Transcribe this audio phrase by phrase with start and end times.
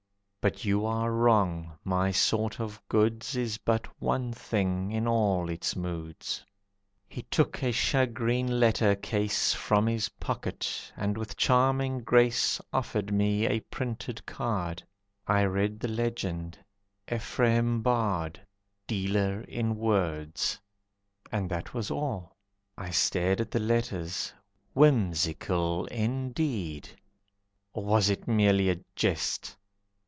[0.43, 5.75] But you are wrong, my sort of goods Is but one thing in all its
[5.75, 6.43] moods."
[7.07, 13.45] He took a shagreen letter case From his pocket, and with charming grace Offered me
[13.45, 14.81] a printed card.
[15.27, 16.57] I read the legend,
[17.11, 18.41] "Ephraim Bard.
[18.87, 20.59] Dealer in Words."
[21.31, 22.35] And that was all.
[22.75, 24.33] I stared at the letters,
[24.73, 26.89] whimsical Indeed,
[27.73, 29.55] or was it merely a jest.